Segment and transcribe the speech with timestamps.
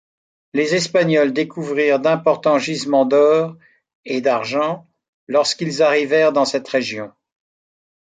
[0.55, 3.55] Les Espagnols découvrirent d'importants gisements d'or
[4.05, 4.87] et d'argent
[5.27, 7.11] lorsqu'ils arrivèrent dans cette région.